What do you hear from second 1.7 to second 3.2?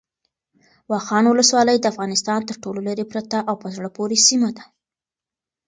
د افغانستان تر ټولو لیرې